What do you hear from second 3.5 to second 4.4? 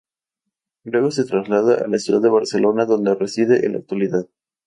en la actualidad.